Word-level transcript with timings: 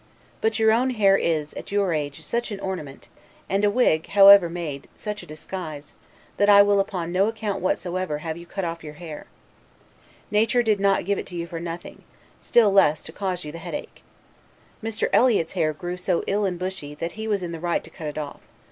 But 0.41 0.57
your 0.57 0.71
own 0.71 0.89
hair 0.89 1.15
is, 1.15 1.53
at 1.53 1.71
your 1.71 1.93
age, 1.93 2.23
such 2.23 2.49
an 2.49 2.59
ornament, 2.59 3.07
and 3.47 3.63
a 3.63 3.69
wig, 3.69 4.07
however 4.07 4.47
well 4.47 4.53
made, 4.53 4.87
such 4.95 5.21
a 5.21 5.27
disguise, 5.27 5.93
that 6.37 6.49
I 6.49 6.63
will 6.63 6.79
upon 6.79 7.11
no 7.11 7.27
account 7.27 7.61
whatsoever 7.61 8.17
have 8.17 8.35
you 8.35 8.47
cut 8.47 8.65
off 8.65 8.83
your 8.83 8.95
hair. 8.95 9.27
Nature 10.31 10.63
did 10.63 10.79
not 10.79 11.05
give 11.05 11.19
it 11.19 11.27
to 11.27 11.35
you 11.35 11.45
for 11.45 11.59
nothing, 11.59 12.01
still 12.39 12.71
less 12.73 13.03
to 13.03 13.11
cause 13.11 13.45
you 13.45 13.51
the 13.51 13.59
headache. 13.59 14.01
Mr. 14.83 15.07
Eliot's 15.13 15.51
hair 15.53 15.71
grew 15.71 15.97
so 15.97 16.23
ill 16.25 16.45
and 16.45 16.57
bushy, 16.57 16.95
that 16.95 17.11
he 17.11 17.27
was 17.27 17.43
in 17.43 17.51
the 17.51 17.59
right 17.59 17.83
to 17.83 17.91
cut 17.91 18.07
it 18.07 18.17
off. 18.17 18.39